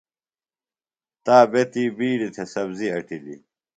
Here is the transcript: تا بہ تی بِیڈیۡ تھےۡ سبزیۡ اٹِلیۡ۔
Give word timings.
تا 1.25 1.37
بہ 1.51 1.61
تی 1.71 1.83
بِیڈیۡ 1.97 2.33
تھےۡ 2.35 2.47
سبزیۡ 2.53 2.93
اٹِلیۡ۔ 2.95 3.41